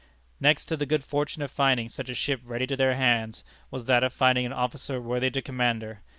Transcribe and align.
Next 0.39 0.65
to 0.65 0.75
the 0.75 0.87
good 0.87 1.03
fortune 1.03 1.43
of 1.43 1.51
finding 1.51 1.87
such 1.87 2.09
a 2.09 2.15
ship 2.15 2.41
ready 2.43 2.65
to 2.65 2.75
their 2.75 2.95
hands, 2.95 3.43
was 3.69 3.85
that 3.85 4.03
of 4.03 4.11
finding 4.11 4.47
an 4.47 4.51
officer 4.51 4.99
worthy 4.99 5.29
to 5.29 5.43
command 5.43 5.83
her. 5.83 6.01